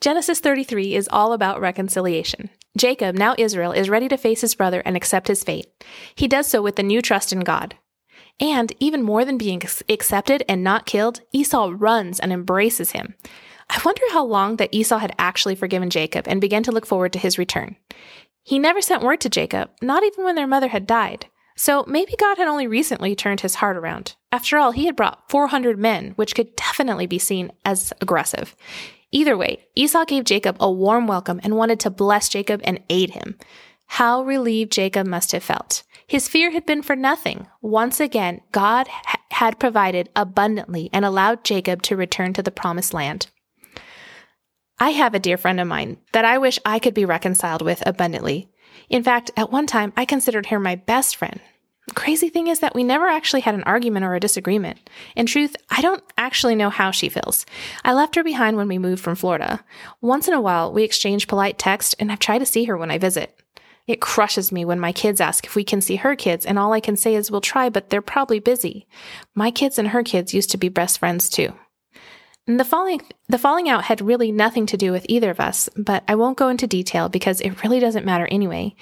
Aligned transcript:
Genesis 0.00 0.40
33 0.40 0.94
is 0.94 1.08
all 1.10 1.32
about 1.32 1.60
reconciliation. 1.60 2.50
Jacob, 2.76 3.16
now 3.16 3.34
Israel, 3.38 3.72
is 3.72 3.88
ready 3.88 4.08
to 4.08 4.18
face 4.18 4.42
his 4.42 4.54
brother 4.54 4.82
and 4.84 4.96
accept 4.96 5.28
his 5.28 5.42
fate. 5.42 5.66
He 6.14 6.28
does 6.28 6.46
so 6.46 6.60
with 6.60 6.78
a 6.78 6.82
new 6.82 7.00
trust 7.00 7.32
in 7.32 7.40
God. 7.40 7.76
And 8.38 8.72
even 8.78 9.02
more 9.02 9.24
than 9.24 9.38
being 9.38 9.62
accepted 9.88 10.44
and 10.48 10.62
not 10.62 10.84
killed, 10.84 11.22
Esau 11.32 11.72
runs 11.74 12.20
and 12.20 12.32
embraces 12.32 12.90
him. 12.90 13.14
I 13.70 13.80
wonder 13.84 14.02
how 14.12 14.24
long 14.24 14.56
that 14.56 14.74
Esau 14.74 14.98
had 14.98 15.14
actually 15.18 15.54
forgiven 15.54 15.88
Jacob 15.88 16.28
and 16.28 16.40
began 16.40 16.62
to 16.64 16.72
look 16.72 16.86
forward 16.86 17.12
to 17.14 17.18
his 17.18 17.38
return. 17.38 17.76
He 18.42 18.58
never 18.58 18.82
sent 18.82 19.02
word 19.02 19.20
to 19.22 19.30
Jacob, 19.30 19.70
not 19.82 20.04
even 20.04 20.24
when 20.24 20.36
their 20.36 20.46
mother 20.46 20.68
had 20.68 20.86
died. 20.86 21.26
So 21.56 21.84
maybe 21.88 22.14
God 22.18 22.36
had 22.36 22.46
only 22.46 22.66
recently 22.66 23.16
turned 23.16 23.40
his 23.40 23.56
heart 23.56 23.78
around. 23.78 24.14
After 24.30 24.58
all, 24.58 24.72
he 24.72 24.84
had 24.84 24.94
brought 24.94 25.30
400 25.30 25.78
men, 25.78 26.12
which 26.16 26.34
could 26.34 26.54
definitely 26.54 27.06
be 27.06 27.18
seen 27.18 27.50
as 27.64 27.94
aggressive. 28.02 28.54
Either 29.12 29.36
way, 29.36 29.66
Esau 29.74 30.04
gave 30.04 30.24
Jacob 30.24 30.56
a 30.60 30.70
warm 30.70 31.06
welcome 31.06 31.40
and 31.42 31.56
wanted 31.56 31.80
to 31.80 31.90
bless 31.90 32.28
Jacob 32.28 32.60
and 32.64 32.82
aid 32.90 33.10
him. 33.10 33.36
How 33.86 34.22
relieved 34.22 34.72
Jacob 34.72 35.06
must 35.06 35.32
have 35.32 35.44
felt. 35.44 35.84
His 36.06 36.28
fear 36.28 36.50
had 36.50 36.66
been 36.66 36.82
for 36.82 36.96
nothing. 36.96 37.46
Once 37.60 38.00
again, 38.00 38.40
God 38.52 38.88
ha- 38.88 39.20
had 39.30 39.58
provided 39.58 40.08
abundantly 40.14 40.90
and 40.92 41.04
allowed 41.04 41.44
Jacob 41.44 41.82
to 41.82 41.96
return 41.96 42.32
to 42.34 42.42
the 42.42 42.50
promised 42.50 42.94
land. 42.94 43.28
I 44.78 44.90
have 44.90 45.14
a 45.14 45.18
dear 45.18 45.36
friend 45.36 45.58
of 45.58 45.66
mine 45.66 45.98
that 46.12 46.24
I 46.24 46.38
wish 46.38 46.58
I 46.64 46.78
could 46.78 46.94
be 46.94 47.04
reconciled 47.04 47.62
with 47.62 47.82
abundantly. 47.86 48.50
In 48.90 49.02
fact, 49.02 49.30
at 49.36 49.50
one 49.50 49.66
time, 49.66 49.92
I 49.96 50.04
considered 50.04 50.46
her 50.46 50.60
my 50.60 50.74
best 50.74 51.16
friend. 51.16 51.40
Crazy 51.94 52.28
thing 52.28 52.48
is 52.48 52.58
that 52.60 52.74
we 52.74 52.82
never 52.82 53.06
actually 53.06 53.42
had 53.42 53.54
an 53.54 53.62
argument 53.62 54.04
or 54.04 54.14
a 54.14 54.20
disagreement. 54.20 54.90
In 55.14 55.24
truth, 55.24 55.54
I 55.70 55.80
don't 55.80 56.02
actually 56.18 56.56
know 56.56 56.68
how 56.68 56.90
she 56.90 57.08
feels. 57.08 57.46
I 57.84 57.92
left 57.92 58.16
her 58.16 58.24
behind 58.24 58.56
when 58.56 58.66
we 58.66 58.78
moved 58.78 59.02
from 59.02 59.14
Florida. 59.14 59.64
Once 60.00 60.26
in 60.26 60.34
a 60.34 60.40
while, 60.40 60.72
we 60.72 60.82
exchange 60.82 61.28
polite 61.28 61.58
text, 61.58 61.94
and 62.00 62.10
I've 62.10 62.18
tried 62.18 62.40
to 62.40 62.46
see 62.46 62.64
her 62.64 62.76
when 62.76 62.90
I 62.90 62.98
visit. 62.98 63.38
It 63.86 64.00
crushes 64.00 64.50
me 64.50 64.64
when 64.64 64.80
my 64.80 64.90
kids 64.90 65.20
ask 65.20 65.46
if 65.46 65.54
we 65.54 65.62
can 65.62 65.80
see 65.80 65.96
her 65.96 66.16
kids, 66.16 66.44
and 66.44 66.58
all 66.58 66.72
I 66.72 66.80
can 66.80 66.96
say 66.96 67.14
is 67.14 67.30
we'll 67.30 67.40
try, 67.40 67.68
but 67.68 67.88
they're 67.88 68.02
probably 68.02 68.40
busy. 68.40 68.88
My 69.34 69.52
kids 69.52 69.78
and 69.78 69.88
her 69.88 70.02
kids 70.02 70.34
used 70.34 70.50
to 70.50 70.58
be 70.58 70.68
best 70.68 70.98
friends 70.98 71.30
too. 71.30 71.54
And 72.48 72.60
the 72.60 72.64
falling 72.64 73.02
the 73.28 73.38
falling 73.38 73.68
out 73.68 73.84
had 73.84 74.00
really 74.00 74.30
nothing 74.30 74.66
to 74.66 74.76
do 74.76 74.92
with 74.92 75.04
either 75.08 75.30
of 75.30 75.40
us, 75.40 75.68
but 75.76 76.04
I 76.06 76.14
won't 76.14 76.38
go 76.38 76.48
into 76.48 76.68
detail 76.68 77.08
because 77.08 77.40
it 77.40 77.62
really 77.64 77.80
doesn't 77.80 78.06
matter 78.06 78.28
anyway. 78.30 78.76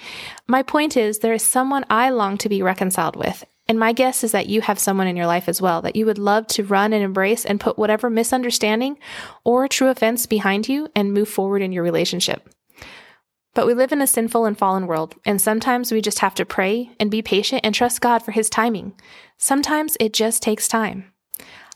My 0.45 0.61
point 0.61 0.95
is 0.95 1.19
there 1.19 1.33
is 1.33 1.41
someone 1.41 1.83
I 1.89 2.11
long 2.11 2.37
to 2.39 2.49
be 2.49 2.61
reconciled 2.61 3.15
with, 3.15 3.43
and 3.67 3.79
my 3.79 3.91
guess 3.91 4.23
is 4.23 4.31
that 4.33 4.47
you 4.47 4.61
have 4.61 4.77
someone 4.77 5.07
in 5.07 5.15
your 5.15 5.25
life 5.25 5.49
as 5.49 5.63
well 5.63 5.81
that 5.81 5.95
you 5.95 6.05
would 6.05 6.19
love 6.19 6.45
to 6.47 6.63
run 6.63 6.93
and 6.93 7.03
embrace 7.03 7.43
and 7.43 7.59
put 7.59 7.77
whatever 7.77 8.07
misunderstanding 8.07 8.99
or 9.43 9.67
true 9.67 9.87
offense 9.87 10.27
behind 10.27 10.69
you 10.69 10.87
and 10.95 11.13
move 11.13 11.27
forward 11.27 11.63
in 11.63 11.71
your 11.71 11.83
relationship. 11.83 12.47
But 13.55 13.65
we 13.65 13.73
live 13.73 13.91
in 13.91 14.01
a 14.01 14.07
sinful 14.07 14.45
and 14.45 14.55
fallen 14.55 14.85
world, 14.85 15.15
and 15.25 15.41
sometimes 15.41 15.91
we 15.91 16.01
just 16.01 16.19
have 16.19 16.35
to 16.35 16.45
pray 16.45 16.91
and 16.99 17.09
be 17.09 17.23
patient 17.23 17.61
and 17.63 17.73
trust 17.73 18.01
God 18.01 18.19
for 18.19 18.31
His 18.31 18.49
timing. 18.49 18.93
Sometimes 19.37 19.97
it 19.99 20.13
just 20.13 20.43
takes 20.43 20.67
time. 20.67 21.11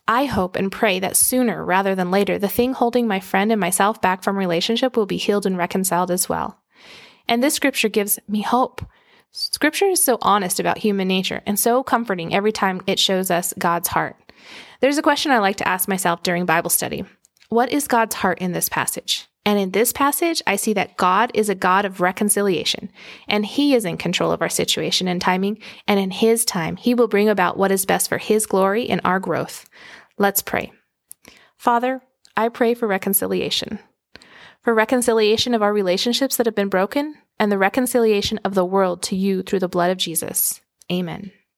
I 0.09 0.25
hope 0.25 0.55
and 0.55 0.71
pray 0.71 0.99
that 0.99 1.15
sooner 1.15 1.63
rather 1.63 1.93
than 1.93 2.09
later, 2.09 2.39
the 2.39 2.47
thing 2.47 2.73
holding 2.73 3.07
my 3.07 3.19
friend 3.19 3.51
and 3.51 3.61
myself 3.61 4.01
back 4.01 4.23
from 4.23 4.39
relationship 4.39 4.97
will 4.97 5.05
be 5.05 5.17
healed 5.17 5.45
and 5.45 5.55
reconciled 5.55 6.09
as 6.09 6.27
well. 6.27 6.59
And 7.27 7.43
this 7.43 7.53
scripture 7.53 7.89
gives 7.89 8.17
me 8.27 8.41
hope. 8.41 8.83
Scripture 9.31 9.85
is 9.85 10.01
so 10.01 10.17
honest 10.23 10.59
about 10.59 10.79
human 10.79 11.07
nature 11.07 11.43
and 11.45 11.59
so 11.59 11.83
comforting 11.83 12.33
every 12.33 12.51
time 12.51 12.81
it 12.87 12.97
shows 12.97 13.29
us 13.29 13.53
God's 13.59 13.89
heart. 13.89 14.15
There's 14.79 14.97
a 14.97 15.03
question 15.03 15.31
I 15.31 15.37
like 15.37 15.57
to 15.57 15.67
ask 15.67 15.87
myself 15.87 16.23
during 16.23 16.47
Bible 16.47 16.71
study 16.71 17.05
What 17.49 17.71
is 17.71 17.87
God's 17.87 18.15
heart 18.15 18.39
in 18.39 18.51
this 18.51 18.67
passage? 18.67 19.27
And 19.45 19.57
in 19.59 19.71
this 19.71 19.93
passage, 19.93 20.41
I 20.45 20.57
see 20.57 20.73
that 20.73 20.97
God 20.97 21.31
is 21.33 21.49
a 21.49 21.55
God 21.55 21.85
of 21.85 22.01
reconciliation, 22.01 22.91
and 23.27 23.45
He 23.45 23.73
is 23.73 23.85
in 23.85 23.97
control 23.97 24.31
of 24.31 24.41
our 24.41 24.49
situation 24.49 25.07
and 25.07 25.21
timing, 25.21 25.59
and 25.87 25.99
in 25.99 26.11
His 26.11 26.43
time, 26.45 26.75
He 26.75 26.93
will 26.93 27.07
bring 27.07 27.29
about 27.29 27.57
what 27.57 27.71
is 27.71 27.85
best 27.85 28.09
for 28.09 28.17
His 28.17 28.45
glory 28.45 28.89
and 28.89 29.01
our 29.03 29.19
growth. 29.19 29.69
Let's 30.19 30.41
pray. 30.41 30.73
Father, 31.57 32.01
I 32.35 32.49
pray 32.49 32.73
for 32.73 32.87
reconciliation. 32.87 33.79
For 34.61 34.73
reconciliation 34.73 35.53
of 35.53 35.61
our 35.61 35.73
relationships 35.73 36.35
that 36.35 36.45
have 36.45 36.55
been 36.55 36.67
broken, 36.67 37.15
and 37.39 37.49
the 37.49 37.57
reconciliation 37.57 38.37
of 38.43 38.53
the 38.53 38.65
world 38.65 39.01
to 39.03 39.15
you 39.15 39.41
through 39.41 39.59
the 39.59 39.69
blood 39.69 39.91
of 39.91 39.97
Jesus. 39.97 40.59
Amen. 40.91 41.31